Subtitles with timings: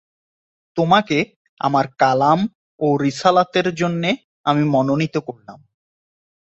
[0.77, 1.17] তোমাকে
[1.61, 2.39] আমার কালাম
[2.79, 4.09] ও রিসালাতের জন্যে
[4.45, 5.59] আমি মনোনীত করলাম।